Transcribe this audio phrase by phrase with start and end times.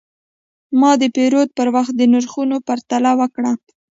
[0.79, 3.51] ما د پیرود پر وخت د نرخونو پرتله وکړه.